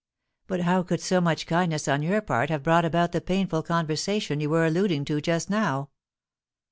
"But 0.47 0.61
how 0.61 0.81
could 0.81 0.99
so 0.99 1.21
much 1.21 1.45
kindness 1.45 1.87
on 1.87 2.01
your 2.01 2.21
part 2.21 2.49
have 2.49 2.63
brought 2.63 2.85
about 2.85 3.11
the 3.11 3.21
painful 3.21 3.61
conversation 3.61 4.39
you 4.41 4.49
were 4.49 4.65
alluding 4.65 5.05
to 5.05 5.21
just 5.21 5.47
now?" 5.47 5.91